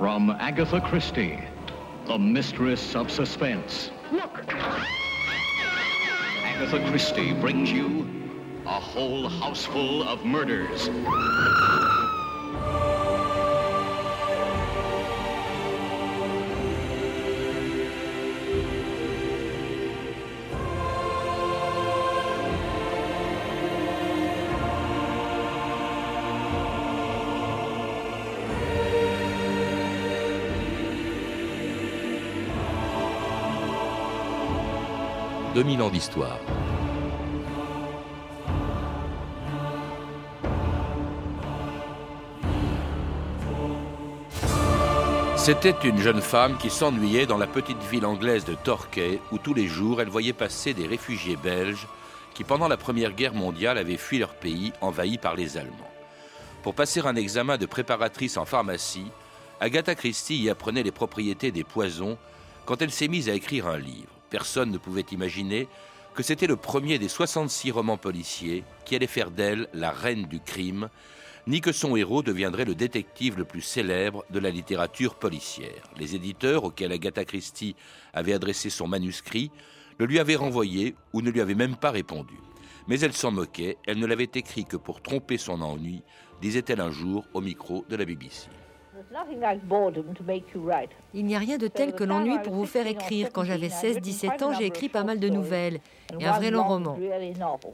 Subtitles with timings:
[0.00, 1.38] From Agatha Christie,
[2.06, 3.90] the mistress of suspense.
[4.10, 4.50] Look!
[6.42, 8.08] Agatha Christie brings you
[8.64, 10.88] a whole houseful of murders.
[35.60, 36.38] 2000 ans d'histoire.
[45.36, 49.52] C'était une jeune femme qui s'ennuyait dans la petite ville anglaise de Torquay où tous
[49.52, 51.86] les jours elle voyait passer des réfugiés belges
[52.32, 55.92] qui pendant la Première Guerre mondiale avaient fui leur pays envahi par les Allemands.
[56.62, 59.10] Pour passer un examen de préparatrice en pharmacie,
[59.60, 62.16] Agatha Christie y apprenait les propriétés des poisons
[62.64, 64.19] quand elle s'est mise à écrire un livre.
[64.30, 65.68] Personne ne pouvait imaginer
[66.14, 70.40] que c'était le premier des 66 romans policiers qui allait faire d'elle la reine du
[70.40, 70.88] crime,
[71.46, 75.82] ni que son héros deviendrait le détective le plus célèbre de la littérature policière.
[75.96, 77.76] Les éditeurs auxquels Agatha Christie
[78.12, 79.50] avait adressé son manuscrit
[80.00, 82.34] le lui avaient renvoyé ou ne lui avaient même pas répondu.
[82.88, 86.02] Mais elle s'en moquait, elle ne l'avait écrit que pour tromper son ennui,
[86.40, 88.48] disait-elle un jour au micro de la BBC.
[91.14, 93.28] Il n'y a rien de tel que l'ennui pour vous faire écrire.
[93.32, 95.80] Quand j'avais 16-17 ans, j'ai écrit pas mal de nouvelles
[96.18, 96.98] et un vrai long roman.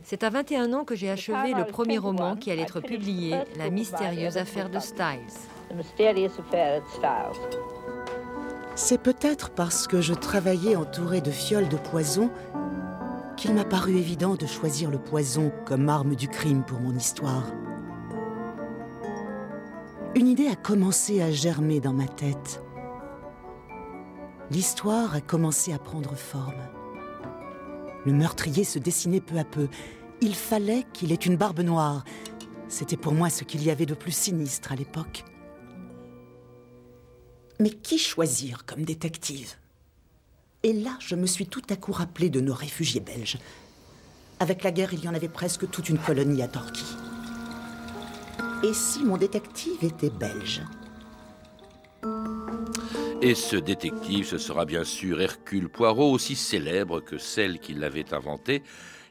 [0.03, 3.71] C'est à 21 ans que j'ai achevé le premier roman qui allait être publié, La
[3.71, 5.21] mystérieuse affaire de Styles.
[8.75, 12.31] C'est peut-être parce que je travaillais entouré de fioles de poison
[13.37, 17.45] qu'il m'a paru évident de choisir le poison comme arme du crime pour mon histoire
[20.17, 22.63] une idée a commencé à germer dans ma tête.
[24.51, 26.63] L'histoire a commencé à prendre forme.
[28.07, 29.69] Le meurtrier se dessinait peu à peu.
[30.23, 32.03] Il fallait qu'il ait une barbe noire.
[32.67, 35.23] C'était pour moi ce qu'il y avait de plus sinistre à l'époque.
[37.61, 39.57] Mais qui choisir comme détective?
[40.63, 43.37] Et là, je me suis tout à coup rappelé de nos réfugiés belges.
[44.41, 46.96] Avec la guerre, il y en avait presque toute une colonie à Torquay.
[48.67, 50.61] Et si mon détective était belge
[53.23, 58.13] et ce détective, ce sera bien sûr Hercule Poirot, aussi célèbre que celle qui l'avait
[58.13, 58.63] inventé,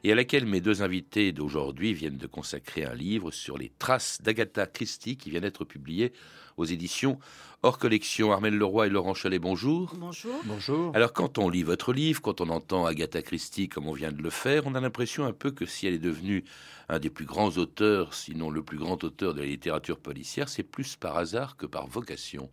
[0.06, 4.22] et à laquelle mes deux invités d'aujourd'hui viennent de consacrer un livre sur les traces
[4.22, 6.14] d'Agatha Christie qui vient d'être publié
[6.58, 7.18] aux éditions
[7.64, 8.32] hors collection.
[8.32, 9.96] Armel Leroy et Laurent Chalet, bonjour.
[9.98, 10.36] Bonjour.
[10.44, 10.96] Bonjour.
[10.96, 14.22] Alors quand on lit votre livre, quand on entend Agatha Christie comme on vient de
[14.22, 16.44] le faire, on a l'impression un peu que si elle est devenue
[16.88, 20.62] un des plus grands auteurs, sinon le plus grand auteur de la littérature policière, c'est
[20.62, 22.52] plus par hasard que par vocation.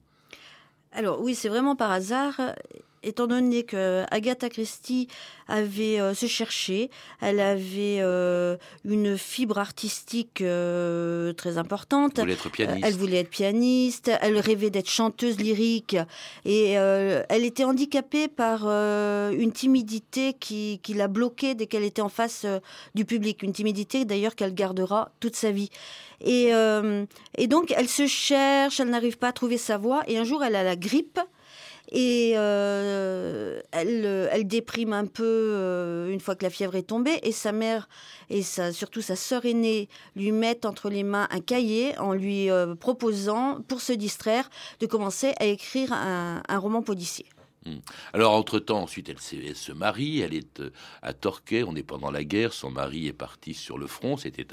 [0.91, 2.41] Alors oui, c'est vraiment par hasard
[3.03, 5.09] étant donné que Agatha Christie
[5.49, 6.91] avait euh, se cherché,
[7.21, 12.19] elle avait euh, une fibre artistique euh, très importante.
[12.19, 12.85] Elle voulait être pianiste.
[12.87, 14.11] Elle voulait être pianiste.
[14.21, 15.97] Elle rêvait d'être chanteuse lyrique
[16.45, 22.09] et elle était handicapée par une timidité qui, qui l'a bloquée dès qu'elle était en
[22.09, 22.47] face
[22.95, 23.43] du public.
[23.43, 25.71] Une timidité d'ailleurs qu'elle gardera toute sa vie.
[26.21, 26.51] Et,
[27.39, 30.43] et donc elle se cherche, elle n'arrive pas à trouver sa voix et un jour
[30.43, 31.21] elle a la grippe.
[31.95, 37.19] Et euh, elle, elle, déprime un peu euh, une fois que la fièvre est tombée.
[37.23, 37.87] Et sa mère
[38.31, 42.75] et surtout sa sœur aînée lui mettent entre les mains un cahier en lui euh,
[42.75, 44.49] proposant, pour se distraire,
[44.81, 47.27] de commencer à écrire un, roman policier.
[47.67, 47.79] Hmm.
[48.15, 50.63] Alors, entre-temps, ensuite, elle, se marie, elle est
[51.03, 54.47] à Torquay, on est pendant la guerre, son mari est parti sur le front, c'était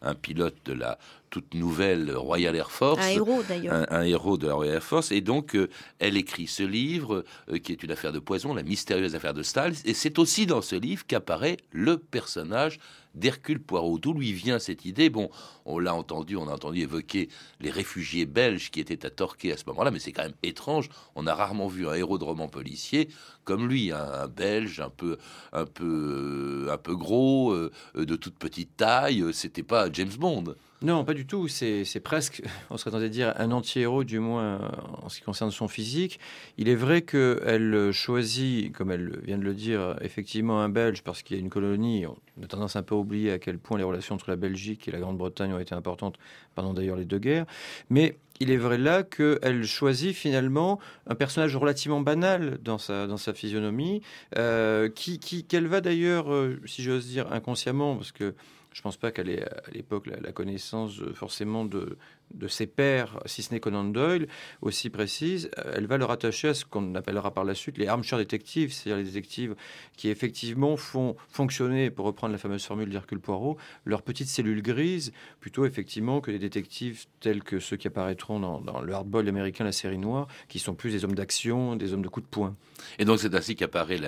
[0.00, 0.98] un, pilote de la
[1.34, 3.04] toute nouvelle Royal Air Force.
[3.04, 3.92] Un héros d'ailleurs.
[3.92, 5.10] Un, héros de la Royal Air Force.
[5.10, 5.68] Et donc, euh,
[5.98, 9.42] elle écrit ce livre, euh, qui est une affaire de poison, la mystérieuse affaire de
[9.42, 9.74] Styles.
[9.84, 12.78] Et c'est aussi dans ce livre qu'apparaît le personnage
[13.16, 13.98] d'Hercule Poirot.
[13.98, 15.10] D'où lui vient cette idée?
[15.10, 15.28] Bon,
[15.64, 17.28] on l'a entendu, on a entendu évoquer
[17.58, 20.88] les réfugiés belges qui étaient à Torquay à ce moment-là, mais c'est quand même étrange.
[21.16, 23.08] On a rarement vu un héros de roman policier
[23.42, 25.18] comme lui, un, belge un peu,
[25.52, 27.54] un peu, un peu gros,
[27.94, 29.24] de toute petite taille.
[29.32, 30.54] C'était pas James Bond.
[30.82, 31.48] Non, pas du tout.
[31.48, 34.70] C'est presque, on serait tenté de dire, un anti-héros, du moins
[35.02, 36.20] en ce qui concerne son physique.
[36.58, 41.22] Il est vrai qu'elle choisit, comme elle vient de le dire, effectivement un Belge parce
[41.22, 42.04] qu'il y a une colonie.
[42.06, 44.86] On a tendance un peu à oublier à quel point les relations entre la Belgique
[44.88, 46.18] et la Grande-Bretagne ont été importantes
[46.54, 47.46] pendant d'ailleurs les deux guerres.
[47.88, 54.02] Mais il est vrai là qu'elle choisit finalement un personnage relativement banal dans sa, physionomie,
[54.36, 58.34] euh, qui qu'elle va d'ailleurs, euh, si j'ose dire inconsciemment, parce que
[58.74, 61.96] je ne pense pas qu'elle ait à l'époque la, connaissance forcément de,
[62.34, 64.26] de ses pairs, si ce n'est Conan Doyle,
[64.62, 68.18] aussi précise, elle va le rattacher à ce qu'on appellera par la suite les armchair
[68.18, 69.54] détectives, c'est-à-dire les détectives
[69.96, 75.12] qui effectivement font fonctionner, pour reprendre la fameuse formule d'Hercule Poirot, leur petite cellule grise,
[75.38, 79.62] plutôt effectivement que les détectives tels que ceux qui apparaîtront dans, dans le hardball américain,
[79.62, 82.56] la série noire, qui sont plus des hommes d'action, des hommes de coups de poing.
[82.98, 84.00] Et donc c'est ainsi qu'apparaît,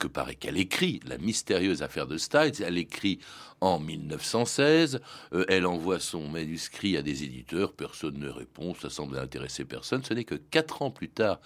[0.00, 2.62] que paraît qu'elle écrit la mystérieuse affaire de Stiles.
[2.66, 3.20] Elle écrit
[3.60, 3.78] en
[4.16, 5.00] 1916.
[5.32, 7.72] Euh, elle envoie son manuscrit à des éditeurs.
[7.72, 8.74] Personne ne répond.
[8.74, 10.02] Ça semble intéresser personne.
[10.04, 11.40] Ce n'est que quatre ans plus tard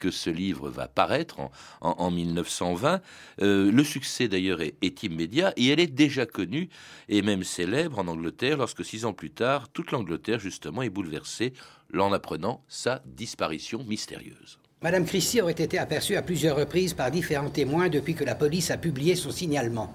[0.00, 1.36] que ce livre va paraître
[1.80, 3.00] en, 1920.
[3.42, 6.68] Euh, le succès d'ailleurs est, immédiat et elle est déjà connue
[7.08, 11.52] et même célèbre en Angleterre lorsque six ans plus tard, toute l'Angleterre justement est bouleversée
[11.94, 14.58] en apprenant sa disparition mystérieuse.
[14.82, 18.70] Madame Christie aurait été aperçue à plusieurs reprises par différents témoins depuis que la police
[18.70, 19.92] a publié son signalement.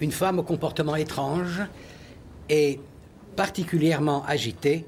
[0.00, 1.60] Une femme au comportement étrange
[2.48, 2.80] et
[3.36, 4.86] particulièrement agitée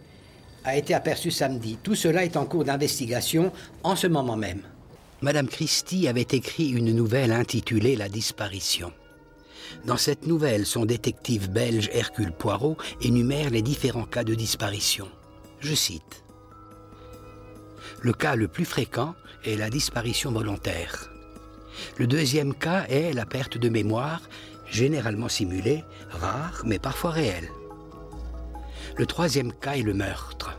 [0.65, 1.79] a été aperçue samedi.
[1.83, 4.63] Tout cela est en cours d'investigation en ce moment même.
[5.21, 8.93] Madame Christie avait écrit une nouvelle intitulée La disparition.
[9.85, 15.09] Dans cette nouvelle, son détective belge Hercule Poirot énumère les différents cas de disparition.
[15.61, 16.25] Je cite.
[18.01, 19.15] Le cas le plus fréquent
[19.45, 21.11] est la disparition volontaire.
[21.99, 24.23] Le deuxième cas est la perte de mémoire,
[24.73, 27.49] généralement simulée, rare mais parfois réelle.
[28.97, 30.59] Le troisième cas est le meurtre,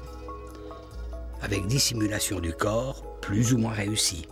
[1.41, 4.25] avec dissimulation du corps plus ou moins réussie.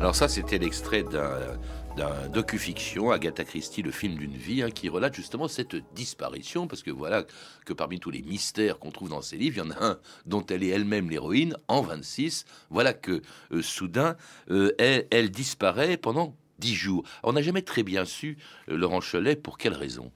[0.00, 1.56] Alors ça, c'était l'extrait d'un
[1.96, 6.82] d'un docu-fiction, Agatha Christie, le film d'une vie, hein, qui relate justement cette disparition, parce
[6.82, 7.24] que voilà
[7.64, 9.98] que parmi tous les mystères qu'on trouve dans ces livres, il y en a un
[10.26, 12.46] dont elle est elle-même l'héroïne, en 26.
[12.70, 14.16] Voilà que euh, soudain,
[14.50, 16.36] euh, elle, disparaît pendant
[16.72, 17.04] jours.
[17.22, 18.38] on n'a jamais très bien su,
[18.70, 20.10] euh, Laurent Cholet, pour quelle raison.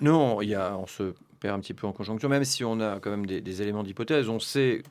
[0.00, 2.80] Non, il y a, on se perd un petit peu en conjoncture, même si on
[2.80, 4.28] a quand même des, des éléments d'hypothèse.
[4.28, 4.82] On sait,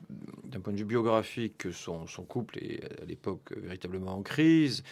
[0.44, 4.82] d'un point de vue biographique, que son, son couple est à l'époque véritablement en crise.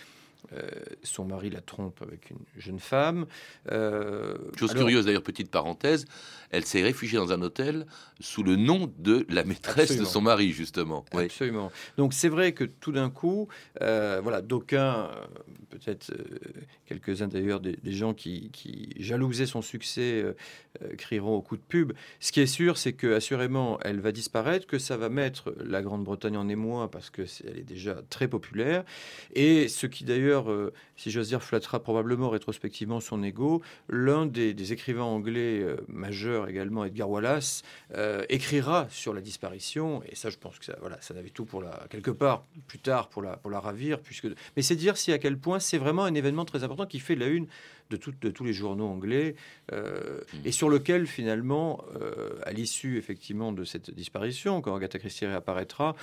[0.53, 0.61] Euh,
[1.03, 3.27] son mari la trompe avec une jeune femme.
[3.73, 6.07] Euh, Chose curieuse d'ailleurs, petite parenthèse,
[6.51, 7.87] elle s'est réfugiée dans un hôtel
[8.21, 11.05] sous le nom de la maîtresse de son mari, justement.
[11.13, 11.73] Absolument.
[11.97, 13.49] Donc c'est vrai que tout d'un coup,
[13.81, 15.11] euh, voilà, d'aucuns,
[15.71, 16.13] peut-être
[16.87, 20.25] quelques-uns d'ailleurs des, gens qui, qui, jalousaient son succès,
[20.99, 21.93] crieront au coup de pub.
[22.21, 25.83] Ce qui est sûr, c'est que assurément, elle va disparaître, que ça va mettre la
[25.83, 28.85] Grande-Bretagne en émoi parce que est, elle est déjà très populaire,
[29.35, 33.63] et ce qui d'ailleurs euh, si j'ose dire, flattera probablement rétrospectivement son ego.
[33.89, 37.63] L'un des, écrivains anglais euh, majeurs également, Edgar Wallace,
[37.95, 40.03] euh, écrira sur la disparition.
[40.09, 42.79] Et ça, je pense que ça, voilà, ça n'avait tout pour la quelque part plus
[42.79, 44.27] tard pour la pour la ravir, puisque.
[44.57, 47.17] Mais c'est dire si à quel point c'est vraiment un événement très important qui fait
[47.17, 47.47] la une
[47.91, 49.37] de, de tous les journaux anglais
[50.45, 51.85] et sur lequel finalement,
[52.45, 55.95] à l'issue effectivement de cette disparition, quand Agatha Christie réapparaîtra,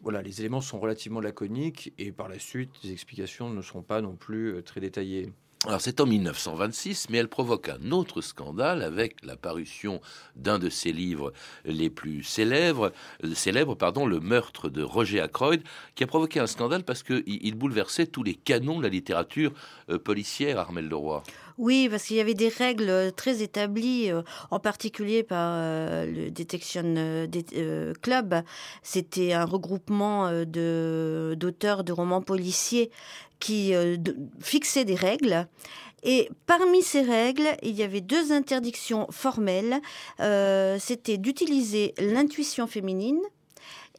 [0.00, 4.00] voilà, les éléments sont relativement laconiques et par la suite, les explications ne seront pas
[4.00, 5.32] non plus euh, très détaillées.
[5.66, 10.00] Alors c'est en 1926, mais elle provoque un autre scandale avec la parution
[10.36, 11.32] d'un de ses livres
[11.64, 12.92] les plus célèbres,
[13.24, 15.62] euh, célèbres pardon, le meurtre de Roger Ackroyd,
[15.96, 19.52] qui a provoqué un scandale parce qu'il il bouleversait tous les canons de la littérature
[19.90, 21.24] euh, policière, Armel Leroy.
[21.58, 24.22] Oui, parce qu'il y avait des règles très établies, euh,
[24.52, 26.94] en particulier par le Detection
[28.00, 28.42] Club.
[28.84, 32.92] C'était un regroupement d'auteurs de romans policiers
[33.40, 33.96] qui euh,
[34.40, 35.46] fixait des règles.
[36.04, 39.80] Et parmi ces règles, il y avait deux interdictions formelles.
[40.20, 43.20] Euh, c'était d'utiliser l'intuition féminine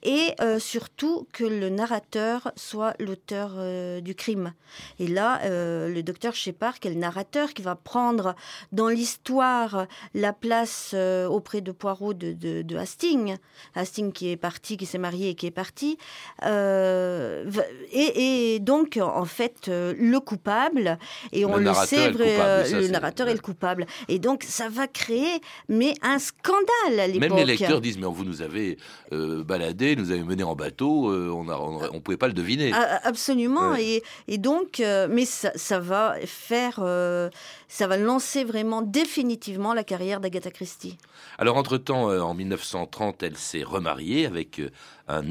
[0.04, 4.54] et euh, surtout que le narrateur soit l'auteur euh, du crime.
[5.00, 8.36] Et là, euh, le docteur Shepard, qui est le narrateur, qui va prendre
[8.72, 10.96] dans l'histoire la place
[11.30, 13.38] auprès de Poirot de, de, de, Hastings,
[13.76, 15.98] Hastings qui est parti, qui s'est marié et qui est parti,
[16.44, 20.98] et, et, donc en fait le coupable,
[21.32, 23.86] et on le, sait, le, narrateur est le coupable.
[24.08, 27.30] Et donc ça va créer mais un scandale à l'époque.
[27.30, 28.78] Même les lecteurs disent mais vous nous avez
[29.12, 32.72] baladé nous avait mené en bateau, euh, on ne on, pouvait pas le deviner.
[32.74, 33.76] Ah, absolument.
[33.76, 34.02] Et,
[34.38, 37.30] donc, euh, mais ça, va faire, euh,
[37.68, 40.98] ça va lancer vraiment définitivement la carrière d'Agatha Christie.
[41.38, 44.62] Alors, entre-temps, en 1930, elle s'est remariée avec
[45.08, 45.24] un,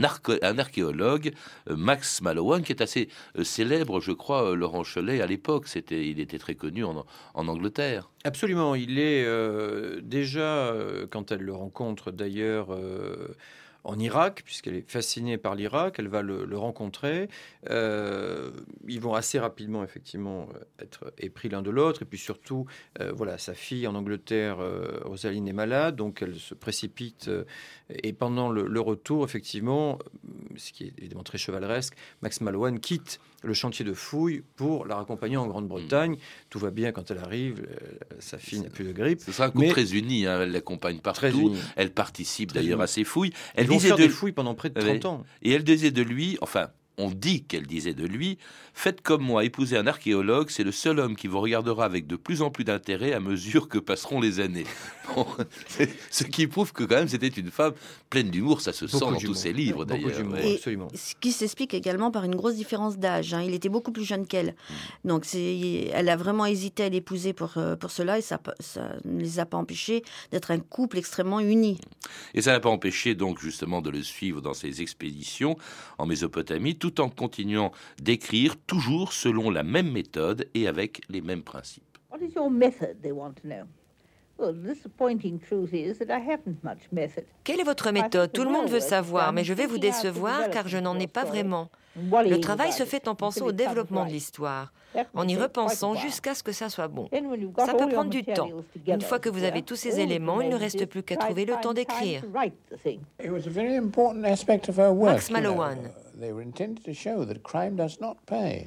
[0.43, 1.33] un archéologue,
[1.69, 3.09] Max Mallowan, qui est assez
[3.43, 5.69] célèbre, je crois, Laurent Cholet, à l'époque.
[5.69, 8.11] C'était, il était très connu en, en Angleterre.
[8.25, 8.75] Absolument.
[8.75, 9.27] Il est
[10.03, 10.75] déjà,
[11.11, 12.69] quand elle le rencontre d'ailleurs,
[13.85, 17.29] en Irak, puisqu'elle est fascinée par l'Irak, elle va le, rencontrer.
[17.71, 18.51] Euh,
[18.87, 22.03] ils vont assez rapidement, effectivement, euh, être épris l'un de l'autre.
[22.03, 22.67] Et puis surtout,
[23.01, 24.59] euh, voilà, sa fille en Angleterre,
[25.05, 27.31] Rosaline, est malade, donc elle se précipite.
[27.91, 29.99] et pendant le, retour, effectivement,
[30.57, 34.97] ce qui est évidemment très chevaleresque, Max Malouane quitte le chantier de fouilles pour la
[34.97, 36.13] raccompagner en Grande-Bretagne.
[36.13, 36.19] Mm.
[36.51, 37.67] Tout va bien quand elle arrive,
[38.19, 39.21] sa fille n'a plus de grippe.
[39.21, 40.41] C'est un coup très uni, hein.
[40.43, 43.33] elle l'accompagne partout, elle participe d'ailleurs à ses fouilles.
[43.55, 43.97] Elle disait de...
[43.97, 45.25] des fouilles pendant près de 30 ans.
[45.43, 48.39] Et elle disait de lui, enfin, on dit qu'elle disait de lui
[48.75, 52.15] Faites comme moi, épousez un archéologue, c'est le seul homme qui vous regardera avec de
[52.15, 54.67] plus en plus d'intérêt à mesure que passeront les années.
[56.11, 57.73] ce qui prouve que quand même c'était une femme
[58.09, 60.13] pleine d'humour, ça se sent dans tous ses livres d'ailleurs.
[60.95, 63.35] Ce qui s'explique également par une grosse différence d'âge.
[63.35, 63.43] Hein.
[63.43, 64.55] Il était beaucoup plus jeune qu'elle.
[65.05, 65.09] Hmm.
[65.09, 69.21] Donc elle a vraiment hésité à l'épouser pour, euh, pour cela et ça, ça ne
[69.21, 71.81] les a pas empêchés d'être un couple extrêmement uni.
[72.35, 75.57] Et ça n'a pas empêché donc justement de le suivre dans ses expéditions
[75.99, 81.43] en Mésopotamie tout en continuant d'écrire toujours selon la même méthode et avec les mêmes
[81.43, 81.85] principes.
[87.45, 88.33] Quelle est votre méthode?
[88.33, 91.25] Tout le monde veut savoir, mais je vais vous décevoir car je n'en ai pas
[91.25, 91.71] vraiment.
[91.97, 94.73] Le travail se fait en pensant au développement de l'histoire,
[95.15, 97.09] en y repensant jusqu'à ce que ça soit bon.
[97.59, 98.51] Ça peut prendre du temps.
[98.87, 101.55] Une fois que vous avez tous ces éléments, il ne reste plus qu'à trouver le
[101.61, 102.23] temps d'écrire.
[104.95, 105.79] Max Mallowan.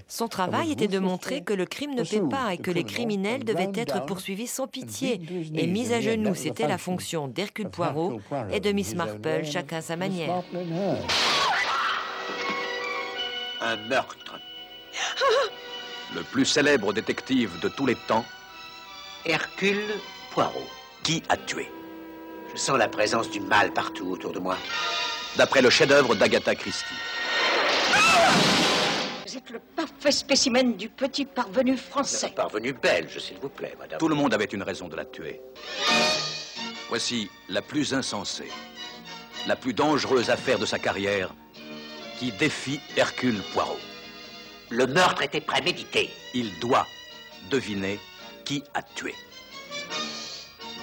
[0.07, 3.43] Son travail était de montrer que le crime ne paie pas et que les criminels
[3.43, 5.19] devaient être poursuivis sans pitié
[5.55, 6.35] et mis à genoux.
[6.35, 10.43] C'était la fonction d'Hercule Poirot et de Miss Marple, chacun à sa manière.
[13.61, 14.39] Un meurtre.
[16.15, 18.25] Le plus célèbre détective de tous les temps,
[19.25, 19.99] Hercule
[20.31, 20.67] Poirot.
[21.03, 21.69] Qui a tué?
[22.53, 24.57] Je sens la présence du mal partout autour de moi.
[25.37, 26.93] D'après le chef-d'œuvre d'Agatha Christie.
[29.25, 32.29] Vous êtes le parfait spécimen du petit parvenu français.
[32.29, 33.99] Le parvenu belge, s'il vous plaît, madame.
[33.99, 35.41] Tout le monde avait une raison de la tuer.
[36.89, 38.51] Voici la plus insensée,
[39.47, 41.33] la plus dangereuse affaire de sa carrière
[42.19, 43.79] qui défie Hercule Poirot.
[44.69, 46.09] Le meurtre était prémédité.
[46.33, 46.85] Il doit
[47.49, 47.99] deviner
[48.45, 49.15] qui a tué.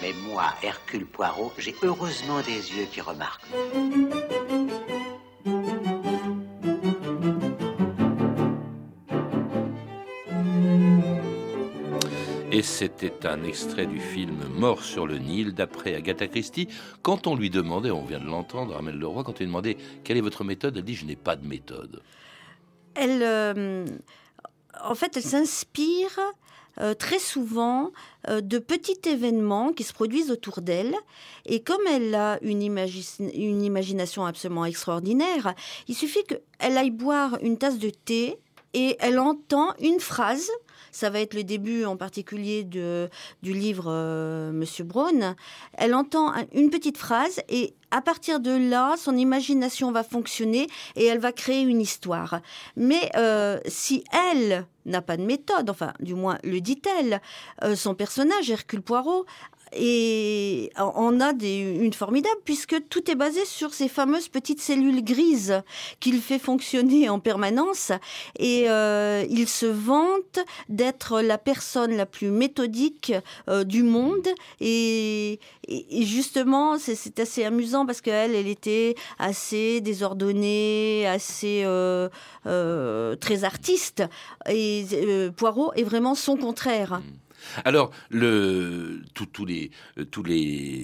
[0.00, 3.46] Mais moi, Hercule Poirot, j'ai heureusement des yeux qui remarquent.
[12.50, 16.66] Et c'était un extrait du film Mort sur le Nil d'après Agatha Christie.
[17.02, 20.16] Quand on lui demandait, on vient de l'entendre, Armel Leroy, quand on lui demandait quelle
[20.16, 22.02] est votre méthode, elle dit Je n'ai pas de méthode.
[22.94, 23.22] Elle.
[23.22, 23.84] Euh,
[24.82, 26.18] en fait, elle s'inspire
[26.80, 27.90] euh, très souvent
[28.28, 30.94] euh, de petits événements qui se produisent autour d'elle.
[31.44, 35.54] Et comme elle a une, une imagination absolument extraordinaire,
[35.86, 38.38] il suffit qu'elle aille boire une tasse de thé
[38.72, 40.50] et elle entend une phrase
[40.92, 43.08] ça va être le début en particulier du
[43.42, 45.34] livre euh, Monsieur Braun.
[45.74, 50.66] Elle entend une petite phrase et à partir de là, son imagination va fonctionner
[50.96, 52.40] et elle va créer une histoire.
[52.76, 54.04] Mais euh, si
[54.34, 57.20] elle n'a pas de méthode, enfin du moins le dit-elle,
[57.64, 59.24] euh, son personnage, Hercule Poirot,
[59.72, 65.62] et on a une formidable puisque tout est basé sur ces fameuses petites cellules grises
[66.00, 67.92] qu'il fait fonctionner en permanence
[68.38, 73.12] et euh, il se vante d'être la personne la plus méthodique
[73.48, 74.28] euh, du monde
[74.60, 75.38] et,
[75.90, 82.08] justement c'est assez amusant parce qu'elle elle était assez désordonnée assez euh,
[83.16, 84.02] très artiste
[84.48, 84.86] et
[85.36, 87.00] Poirot est vraiment son contraire.
[87.00, 87.27] Mmh.
[87.64, 89.70] Alors, le, tous les,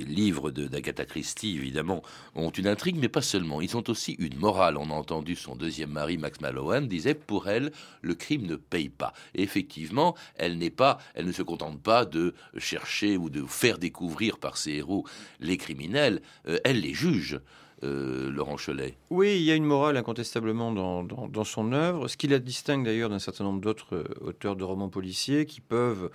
[0.07, 2.03] livres d'Agatha Christie, évidemment,
[2.35, 3.61] ont une intrigue, mais pas seulement.
[3.61, 4.77] Ils ont aussi une morale.
[4.77, 8.89] On a entendu son deuxième mari, Max Mallowan, disait pour elle, le crime ne paye
[8.89, 9.13] pas.
[9.35, 14.39] Effectivement, elle n'est pas, elle ne se contente pas de chercher ou de faire découvrir
[14.39, 15.07] par ses héros
[15.41, 16.23] les criminels.
[16.49, 17.41] Euh, elle les juge.
[17.83, 18.97] Euh, Laurent Cholet.
[19.11, 22.85] Oui, il y a une morale incontestablement dans, dans son œuvre, ce qui la distingue
[22.85, 26.11] d'ailleurs d'un certain nombre d'autres euh, auteurs de romans policiers qui peuvent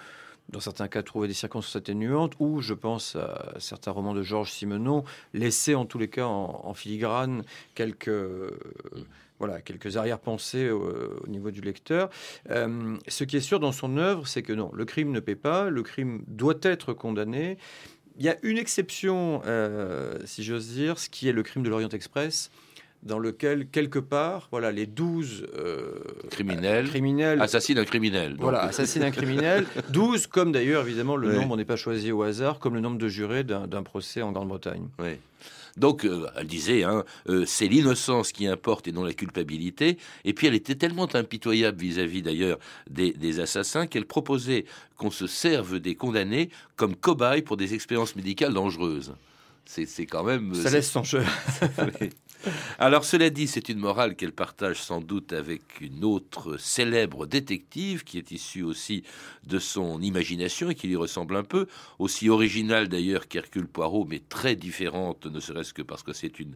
[0.49, 4.51] dans certains cas, trouver des circonstances atténuantes, ou je pense à certains romans de Georges
[4.51, 5.03] Simenon,
[5.33, 7.43] laisser en tous les cas en, filigrane
[7.75, 8.09] quelques,
[9.37, 12.09] voilà, quelques arrière-pensées au, niveau du lecteur.
[12.49, 15.35] Euh, ce qui est sûr dans son œuvre, c'est que non, le crime ne paie
[15.35, 17.57] pas, le crime doit être condamné.
[18.17, 21.69] Il y a une exception, euh, si j'ose dire, ce qui est le crime de
[21.69, 22.51] l'Orient Express,
[23.03, 25.47] dans lequel, quelque part, voilà, les 12
[26.29, 28.35] criminels, criminels assassinent un criminel.
[28.37, 29.65] Voilà, assassinent un criminel.
[29.89, 33.07] 12, comme d'ailleurs, évidemment, le nombre n'est pas choisi au hasard, comme le nombre de
[33.07, 34.87] jurés d'un procès en Grande-Bretagne.
[34.99, 35.17] Oui.
[35.77, 39.97] Donc, euh, elle disait, hein, euh, c'est l'innocence qui importe et non la culpabilité.
[40.25, 44.65] Et puis, elle était tellement impitoyable vis-à-vis d'ailleurs des, assassins qu'elle proposait
[44.97, 49.13] qu'on se serve des condamnés comme cobayes pour des expériences médicales dangereuses.
[49.65, 50.53] C'est quand même.
[50.55, 51.23] Ça laisse son jeu.
[52.79, 58.03] Alors cela dit, c'est une morale qu'elle partage sans doute avec une autre célèbre détective
[58.03, 59.03] qui est issue aussi
[59.45, 61.67] de son imagination et qui lui ressemble un peu,
[61.97, 66.55] aussi originale d'ailleurs qu'Hercule Poirot, mais très différente, ne serait-ce que parce que c'est une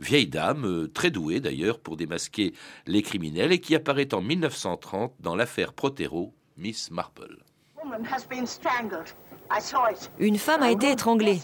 [0.00, 2.54] vieille dame, euh, très douée d'ailleurs pour démasquer
[2.86, 7.38] les criminels et qui apparaît en 1930 dans l'affaire Protero, Miss Marple.
[10.18, 11.40] Une femme a été étranglée.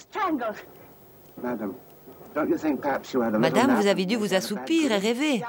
[1.43, 1.75] Madame,
[2.35, 5.43] vous avez dû vous assoupir et rêver.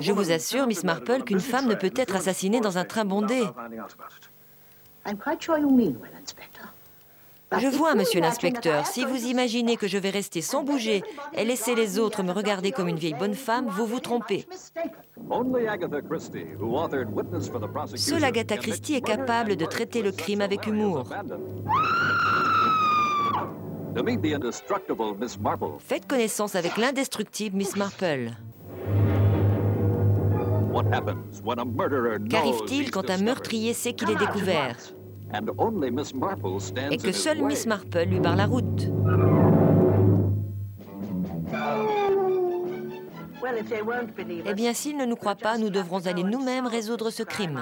[0.00, 3.44] Je vous assure, Miss Marple, qu'une femme ne peut être assassinée dans un train bondé.
[7.58, 11.02] Je vois, monsieur l'inspecteur, si vous imaginez que je vais rester sans bouger
[11.34, 14.46] et laisser les autres me regarder comme une vieille bonne femme, vous vous trompez.
[17.96, 21.08] Seule Agatha Christie est capable de traiter le crime avec humour.
[25.80, 28.30] Faites connaissance avec l'indestructible Miss Marple.
[32.30, 34.76] Qu'arrive-t-il quand un meurtrier sait qu'il est découvert?
[36.90, 38.88] Et que seule Miss Marple lui barre la route
[44.46, 47.60] Eh bien, s'ils ne nous croient pas, nous devrons aller nous-mêmes résoudre ce crime.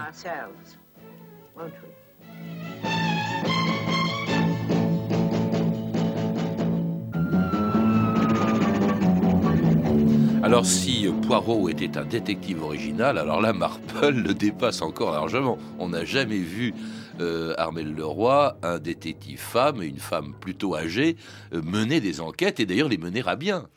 [10.43, 15.59] Alors si Poirot était un détective original, alors là Marple le dépasse encore largement.
[15.79, 16.73] On n'a jamais vu
[17.21, 21.17] euh, Armel Leroy, un détective femme, une femme plutôt âgée,
[21.53, 23.69] euh, mener des enquêtes et d'ailleurs les mener à bien.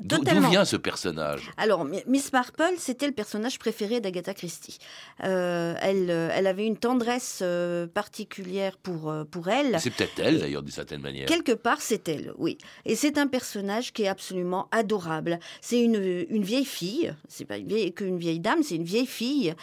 [0.00, 1.50] D'où vient ce personnage?
[1.56, 4.78] Alors, Miss Marple, c'était le personnage préféré d'Agatha Christie.
[5.24, 9.78] Euh, elle, euh, elle avait une tendresse euh, particulière pour, pour elle.
[9.80, 11.26] C'est peut-être elle, d'ailleurs, d'une certaine manière.
[11.26, 12.58] Quelque part, c'est elle, oui.
[12.84, 15.38] Et c'est un personnage qui est absolument adorable.
[15.60, 19.54] C'est une, une vieille fille, c'est pas qu'une vieille dame, c'est une vieille fille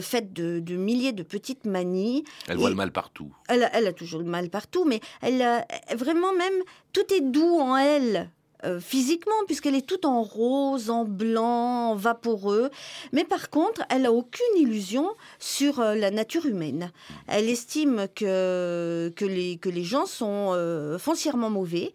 [0.00, 2.24] faite de, de, milliers de petites manies.
[2.48, 3.34] Elle voit le mal partout.
[3.48, 5.64] Elle, elle a toujours le mal partout, mais elle,
[5.96, 8.30] vraiment même, tout est doux en elle.
[8.64, 12.70] Euh, physiquement, puisqu'elle est toute en rose, en blanc, en vaporeux.
[13.12, 15.08] Mais par contre, elle a aucune illusion
[15.40, 16.92] sur euh, la nature humaine.
[17.26, 21.92] Elle estime que, que, les, que les gens sont euh, foncièrement mauvais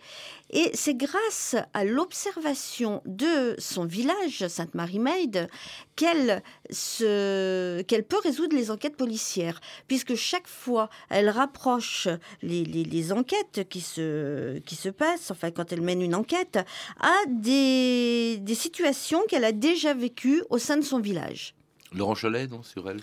[0.50, 5.50] et c'est grâce à l'observation de son village, Sainte-Marie-Maide,
[5.96, 12.08] qu'elle peut résoudre les enquêtes policières, puisque chaque fois elle rapproche
[12.42, 16.60] les, enquêtes qui se, passent, enfin quand elle mène une enquête,
[17.00, 21.57] à des situations qu'elle a déjà vécues au sein de son village.
[21.96, 23.00] Laurent Cholet, non, sur elle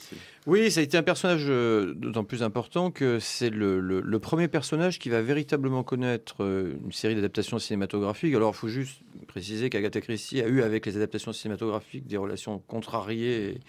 [0.46, 4.98] Oui, ça a été un personnage euh, d'autant plus important que c'est le, premier personnage
[4.98, 8.34] qui va véritablement connaître euh, une série d'adaptations cinématographiques.
[8.34, 12.58] Alors, il faut juste préciser qu'Agatha Christie a eu avec les adaptations cinématographiques des relations
[12.58, 13.60] contrariées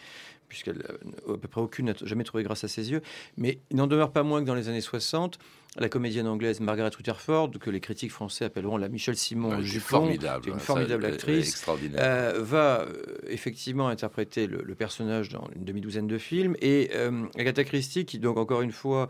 [0.48, 0.84] puisqu'elle,
[1.28, 3.02] euh, à peu près aucune n'a jamais trouvé grâce à ses yeux.
[3.38, 5.40] Mais il n'en demeure pas moins que dans les années 60,
[5.78, 10.50] la comédienne anglaise Margaret Rutherford, que les critiques français appelleront la Michel Simon du formidable,
[10.50, 11.66] une formidable actrice,
[11.98, 12.94] euh, va euh,
[13.28, 16.56] effectivement interpréter le, personnage dans une demi-douzaine de films.
[16.62, 16.92] Et
[17.38, 19.08] Agatha Christie, qui donc encore une fois,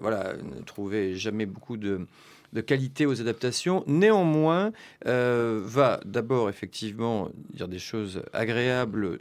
[0.00, 2.06] voilà, ne trouvait jamais beaucoup de
[2.54, 3.84] de qualité aux adaptations.
[3.86, 4.72] Néanmoins,
[5.04, 9.18] va d'abord effectivement dire des choses agréables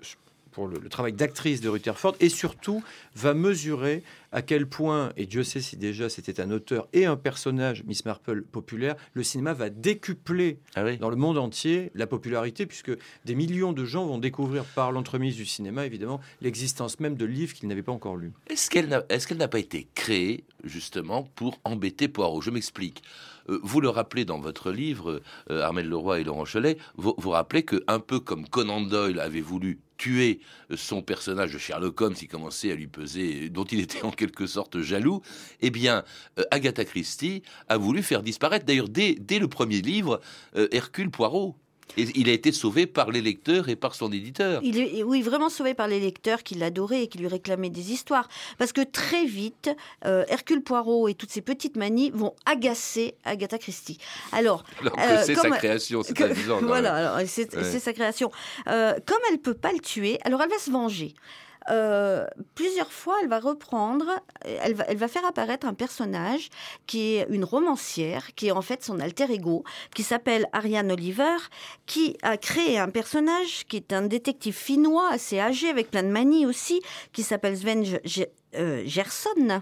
[0.57, 2.83] pour le, travail d'actrice de Rutherford et surtout
[3.15, 7.15] va mesurer à quel point, et Dieu sait si déjà c'était un auteur et un
[7.15, 12.65] personnage, Miss Marple, populaire, le cinéma va décupler ah dans le monde entier la popularité,
[12.65, 12.91] puisque
[13.23, 17.53] des millions de gens vont découvrir par l'entremise du cinéma, évidemment, l'existence même de livres
[17.53, 18.33] qu'ils n'avaient pas encore lus.
[18.49, 22.41] Est-ce qu'elle n'a est n'a pas été créée, justement, pour embêter Poirot?
[22.41, 23.03] Je m'explique.
[23.49, 27.29] Euh, vous le rappelez dans votre livre, euh, Armel Leroy et Laurent Cholet, vous, vous
[27.29, 30.39] rappelez que, un peu comme Conan Doyle avait voulu tuer
[30.75, 34.47] son personnage de Sherlock Holmes qui commençait à lui peser, dont il était en quelque
[34.47, 35.21] sorte jaloux,
[35.61, 36.03] eh bien,
[36.39, 40.21] euh, Agatha Christie a voulu faire disparaître, d'ailleurs, dès, le premier livre,
[40.71, 41.55] Hercule Poirot.
[41.95, 44.59] Et il a été sauvé par les lecteurs et par son éditeur.
[44.63, 47.91] Il est, oui, vraiment sauvé par les lecteurs qui l'adoraient et qui lui réclamaient des
[47.91, 48.27] histoires.
[48.57, 49.69] Parce que très vite,
[50.05, 53.97] euh, Hercule Poirot et toutes ces petites manies vont agacer Agatha Christie.
[54.31, 56.17] Alors, euh, c'est sa création, c'est
[56.61, 58.31] Voilà, c'est sa création.
[58.65, 61.13] comme elle peut pas le tuer, alors elle va se venger.
[61.69, 62.25] Euh,
[62.55, 64.05] plusieurs fois, elle va reprendre,
[64.41, 66.49] elle va, faire apparaître un personnage
[66.85, 71.37] qui est une romancière, qui est en fait son alter ego, qui s'appelle Ariane Oliver,
[71.85, 76.09] qui a créé un personnage qui est un détective finnois assez âgé, avec plein de
[76.09, 77.83] manies aussi, qui s'appelle Sven
[78.55, 79.61] euh, Gerson.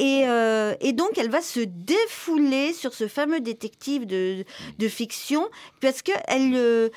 [0.00, 4.44] Euh, et, donc, elle va se défouler sur ce fameux détective de,
[4.88, 5.48] fiction
[5.80, 6.88] parce qu'elle euh,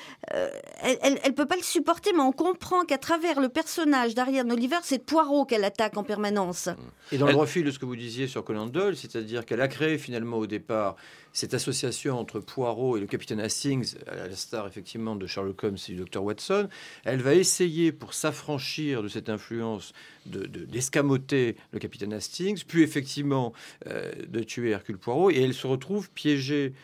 [0.82, 4.78] elle, elle, peut pas le supporter, mais on comprend qu'à travers le personnage d'Ariane Oliver,
[4.82, 6.68] c'est Poirot qu'elle attaque en permanence.
[7.10, 9.68] Et dans le refil de ce que vous disiez sur Conan Doyle, c'est-à-dire qu'elle a
[9.68, 10.96] créé finalement au départ
[11.32, 15.76] cette association entre Poirot et le capitaine Hastings, à la star effectivement de Sherlock Holmes
[15.88, 16.68] et du docteur Watson,
[17.04, 19.92] elle va essayer pour s'affranchir de cette influence
[20.26, 23.52] d'escamoter de, le capitaine Hastings, puis effectivement
[23.86, 26.74] euh, de tuer Hercule Poirot, et elle se retrouve piégée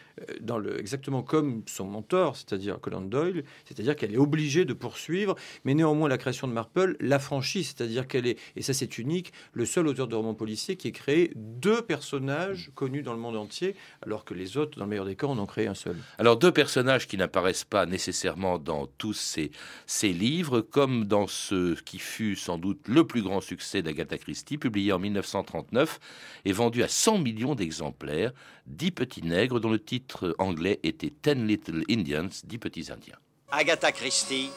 [0.40, 5.34] dans le, exactement comme son mentor, c'est-à-dire Conan Doyle, c'est-à-dire qu'elle est obligée de poursuivre,
[5.64, 9.66] mais néanmoins la création de Marple l'affranchit, c'est-à-dire qu'elle est, et ça c'est unique, le
[9.66, 13.74] seul auteur de romans policiers qui ait créé deux personnages connus dans le monde entier,
[14.02, 15.96] alors que les autres, dans le meilleur des cas, en ont créé un seul.
[16.18, 19.50] Alors deux personnages qui n'apparaissent pas nécessairement dans tous ces,
[19.86, 24.58] ces livres, comme dans ce qui fut sans doute le plus grand succès d'Agatha Christie,
[24.58, 26.00] publié en 1939
[26.44, 28.32] et vendu à 100 millions d'exemplaires,
[28.68, 30.07] Dix petits nègres dont le titre
[30.38, 33.18] anglais était Ten Little Indians, Dix petits indiens.
[33.50, 34.50] Agatha Christie,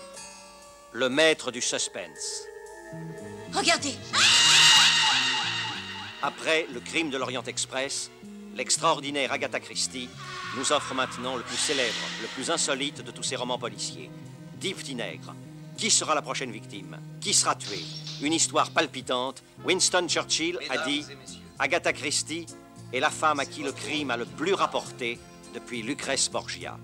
[0.94, 2.44] le maître du suspense.
[3.54, 3.96] Regardez
[6.22, 8.12] Après le crime de l'Orient Express,
[8.56, 10.10] l'extraordinaire Agatha Christie
[10.58, 14.12] nous offre maintenant le plus célèbre, le plus insolite de tous ses romans policiers.
[14.60, 15.34] Dix petits nègres.
[15.78, 17.00] Qui sera la prochaine victime?
[17.22, 17.80] Qui sera tué?
[18.22, 19.42] Une histoire palpitante.
[19.64, 21.06] Winston Churchill a dit
[21.58, 22.46] Agatha Christie
[22.94, 25.18] est la femme à qui le crime a le plus rapporté
[25.54, 26.78] depuis Lucrèce Borgia.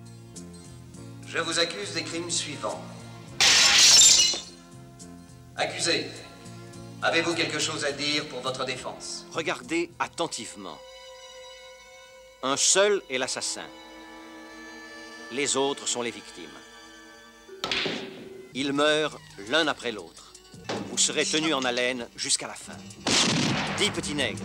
[1.27, 2.81] Je vous accuse des crimes suivants.
[5.55, 6.07] Accusé,
[7.01, 9.25] avez-vous quelque chose à dire pour votre défense?
[9.31, 10.77] Regardez attentivement.
[12.43, 13.65] Un seul est l'assassin.
[15.31, 16.45] Les autres sont les victimes.
[18.53, 20.33] Ils meurent l'un après l'autre.
[20.89, 22.77] Vous serez tenu en haleine jusqu'à la fin.
[23.77, 24.39] Dix petits nègres.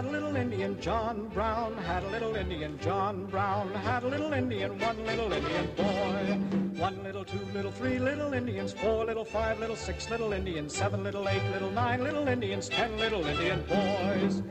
[0.00, 0.80] Had a little Indian.
[0.80, 2.78] John Brown had a little Indian.
[2.78, 4.78] John Brown had a little Indian.
[4.78, 6.80] One little Indian boy.
[6.80, 8.72] One little, two little, three little Indians.
[8.72, 10.74] Four little, five little, six little Indians.
[10.74, 12.70] Seven little, eight little, nine little Indians.
[12.70, 14.42] Ten little Indian boys.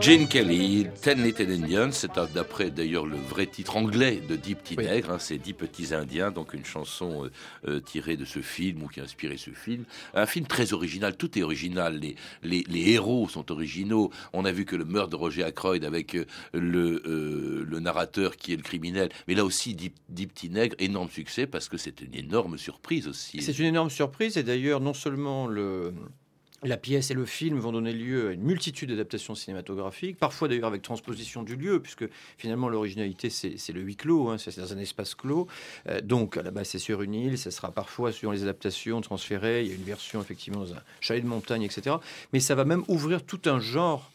[0.00, 4.76] Gene Kelly, Ten Little Indians, c'est d'après d'ailleurs le vrai titre anglais de Dix petits
[4.76, 7.30] nègres, hein, c'est Dix petits indiens, donc une chanson euh,
[7.68, 9.84] euh, tirée de ce film ou qui a inspiré ce film.
[10.14, 14.10] Un film très original, tout est original, les, les, héros sont originaux.
[14.32, 18.52] On a vu que le meurtre de Roger Ackroyd avec euh, le, le narrateur qui
[18.52, 19.90] est le criminel, mais là aussi Dix,
[20.26, 23.40] petits nègres, énorme succès parce que c'est une énorme surprise aussi.
[23.42, 25.92] C'est une énorme surprise et d'ailleurs non seulement le
[26.64, 30.68] la pièce et le film vont donner lieu à une multitude d'adaptations cinématographiques, parfois d'ailleurs
[30.68, 32.04] avec transposition du lieu, puisque
[32.38, 35.46] finalement l'originalité c'est le huis clos, hein, c'est dans un espace clos.
[35.88, 39.68] Euh, donc base c'est sur une île, ça sera parfois sur les adaptations transférées, il
[39.68, 41.96] y a une version effectivement dans un chalet de montagne, etc.
[42.32, 44.10] Mais ça va même ouvrir tout un genre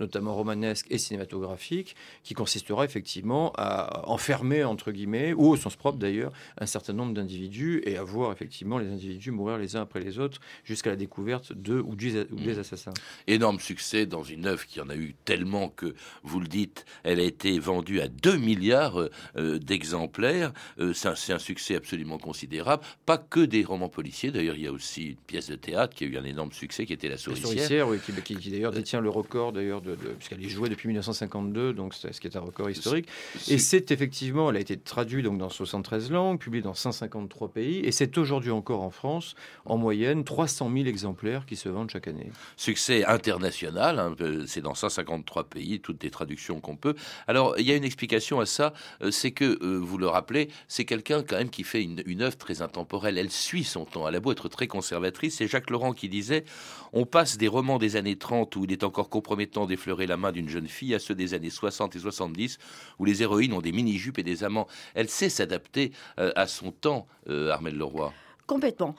[0.00, 5.98] notamment romanesque et cinématographique, qui consistera effectivement à enfermer, entre guillemets, ou au sens propre
[5.98, 10.00] d'ailleurs, un certain nombre d'individus et à voir effectivement les individus mourir les uns après
[10.00, 12.58] les autres jusqu'à la découverte de ou des, mmh.
[12.58, 12.94] assassins.
[13.26, 17.20] Énorme succès dans une œuvre qui en a eu tellement que, vous le dites, elle
[17.20, 18.98] a été vendue à 2 milliards
[19.36, 20.52] euh, d'exemplaires.
[20.78, 22.82] Euh, c'est un, succès absolument considérable.
[23.06, 26.04] Pas que des romans policiers, d'ailleurs il y a aussi une pièce de théâtre qui
[26.04, 27.48] a eu un énorme succès qui était La Souricière.
[27.48, 29.80] La Souricière, oui, qui, qui d'ailleurs détient le record d'ailleurs
[30.16, 33.08] puisqu'elle est jouée depuis 1952, donc c'est ce qui est un record historique.
[33.48, 37.78] Et c'est effectivement, elle a été traduite donc dans 73 langues, publiée dans 153 pays,
[37.78, 42.08] et c'est aujourd'hui encore en France, en moyenne, 300 000 exemplaires qui se vendent chaque
[42.08, 42.30] année.
[42.56, 44.14] Succès international, hein,
[44.46, 46.94] c'est dans 153 pays, toutes les traductions qu'on peut.
[47.26, 48.72] Alors, il y a une explication à ça,
[49.02, 52.22] euh, c'est que, euh, vous le rappelez, c'est quelqu'un quand même qui fait une, une
[52.22, 53.18] œuvre très intemporelle.
[53.18, 54.08] Elle suit son temps.
[54.08, 55.36] Elle a beau être très conservatrice.
[55.36, 56.44] C'est Jacques Laurent qui disait,
[56.92, 60.32] on passe des romans des années 30 où il est encore compromettant d'effleurer la main
[60.32, 62.58] d'une jeune fille à ceux des années 60 et 70
[62.98, 64.66] où les héroïnes ont des mini-jupes et des amants.
[64.94, 68.12] Elle sait s'adapter euh, à son temps, euh, Armelle Leroy.
[68.46, 68.94] Complètement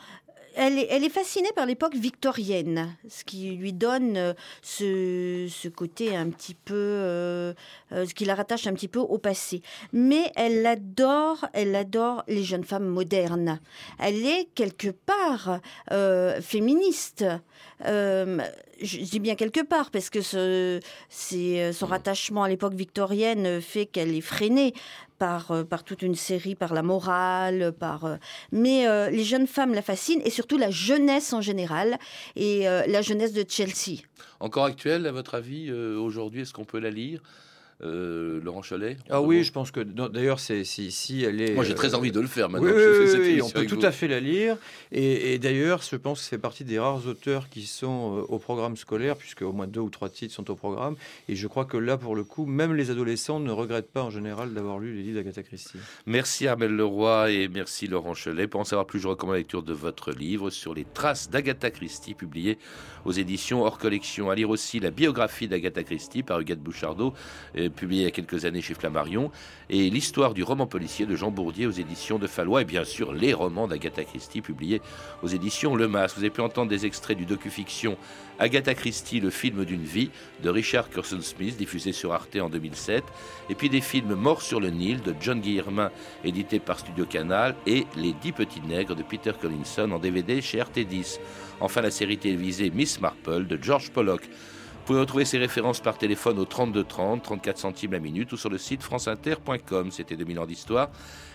[0.55, 6.53] elle est, fascinée par l'époque victorienne, ce qui lui donne euh, ce, côté un petit
[6.53, 7.53] peu, euh,
[7.91, 9.61] ce qui la rattache un petit peu au passé.
[9.93, 13.59] Mais elle adore, elle adore les jeunes femmes modernes.
[13.99, 15.59] Elle est quelque part
[16.41, 17.25] féministe.
[18.81, 24.15] Je dis bien quelque part parce que ce, son rattachement à l'époque victorienne fait qu'elle
[24.15, 24.73] est freinée
[25.21, 28.05] par, euh, par toute une série, par la morale, par.
[28.05, 28.15] Euh,
[28.51, 31.99] mais euh, les jeunes femmes la fascinent et surtout la jeunesse en général
[32.35, 34.01] et la jeunesse de Chelsea.
[34.39, 37.21] Encore actuelle, à votre avis, aujourd'hui, est-ce qu'on peut la lire?
[37.83, 41.53] Euh, Laurent Cholet Ah oui, je pense que d'ailleurs, c'est si, si, elle est.
[41.53, 42.71] Moi, j'ai très envie de le faire maintenant.
[42.71, 44.57] Oui, on peut tout à fait la lire.
[44.91, 48.77] Et, d'ailleurs, je pense que c'est partie des rares auteurs qui sont euh, au programme
[48.77, 50.95] scolaire, puisque au moins deux ou trois titres sont au programme.
[51.27, 54.09] Et je crois que là, pour le coup, même les adolescents ne regrettent pas en
[54.09, 55.77] général d'avoir lu les livres d'Agatha Christie.
[56.05, 58.47] Merci Armel Leroy et merci Laurent Cholet.
[58.47, 61.71] Pour en savoir plus, je recommande la lecture de votre livre sur les traces d'Agatha
[61.71, 62.57] Christie, publié
[63.05, 64.29] aux éditions hors collection.
[64.29, 67.13] À lire aussi la biographie d'Agatha Christie par Huguette Bouchardot
[67.71, 69.31] publié il y a quelques années chez Flammarion,
[69.69, 73.13] et l'histoire du roman policier de Jean Bourdier aux éditions de Fallois, et bien sûr
[73.13, 74.81] les romans d'Agatha Christie publiés
[75.23, 76.13] aux éditions Le Mas.
[76.15, 77.97] Vous avez pu entendre des extraits du docu-fiction
[78.39, 80.09] Agatha Christie, le film d'une vie
[80.41, 83.03] de Richard Curson Smith, diffusé sur Arte en 2007,
[83.49, 85.91] et puis des films Mort sur le Nil de John Guillermin,
[86.23, 90.59] édité par Studio Canal, et Les Dix Petits Nègres de Peter Collinson en DVD chez
[90.59, 91.19] RT10.
[91.59, 94.27] Enfin, la série télévisée Miss Marple de George Pollock.
[94.91, 98.35] Vous pouvez retrouver ces références par téléphone au 32 30, 34 centimes la minute ou
[98.35, 99.89] sur le site franceinter.com.
[99.89, 100.89] C'était 2000 ans d'histoire.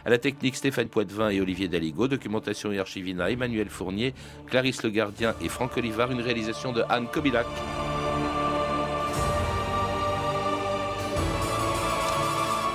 [0.04, 2.06] À la technique, Stéphane Poitvin et Olivier Daligo.
[2.06, 4.12] Documentation et archivina, Emmanuel Fournier,
[4.46, 6.12] Clarisse Le Gardien et Franck Olivard.
[6.12, 7.46] Une réalisation de Anne Kobilac.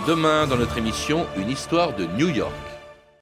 [0.08, 2.71] Demain, dans notre émission, une histoire de New York.